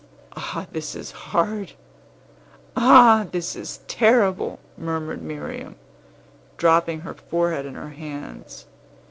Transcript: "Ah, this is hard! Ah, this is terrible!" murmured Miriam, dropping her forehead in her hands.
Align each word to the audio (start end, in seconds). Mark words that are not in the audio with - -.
"Ah, 0.35 0.65
this 0.71 0.95
is 0.95 1.11
hard! 1.11 1.73
Ah, 2.75 3.27
this 3.31 3.55
is 3.55 3.81
terrible!" 3.87 4.57
murmured 4.75 5.21
Miriam, 5.21 5.75
dropping 6.57 7.01
her 7.01 7.13
forehead 7.13 7.67
in 7.67 7.75
her 7.75 7.89
hands. 7.89 8.65